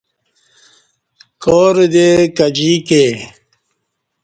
[1.43, 2.07] کارہ دے
[2.37, 3.05] کجییکے